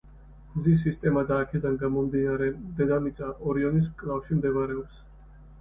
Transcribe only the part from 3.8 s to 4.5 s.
მკლავში